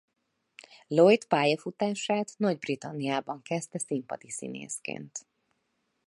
[0.89, 5.27] Lloyd pályafutását Nagy-Britanniában kezdte színpadi színészként.